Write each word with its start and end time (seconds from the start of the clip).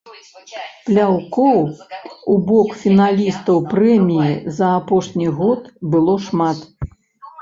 Пляўкоў 0.87 1.59
у 2.33 2.37
бок 2.49 2.73
фіналістаў 2.85 3.57
прэміі 3.73 4.33
за 4.59 4.73
апошні 4.81 5.27
год 5.41 5.61
было 5.97 6.13
шмат. 6.31 6.59